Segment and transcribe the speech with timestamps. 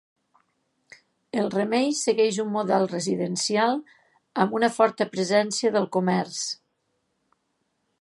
[1.41, 3.79] El Remei segueix un model residencial
[4.45, 6.45] amb una forta presència del comerç.